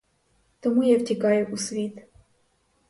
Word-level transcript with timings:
Тому 0.59 0.83
я 0.83 0.97
втікаю 0.97 1.47
у 1.51 1.57
світ. 1.57 2.01